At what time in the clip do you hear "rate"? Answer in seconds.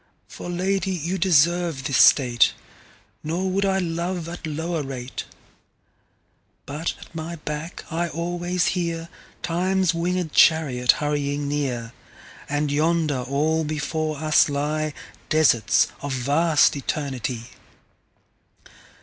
4.81-5.25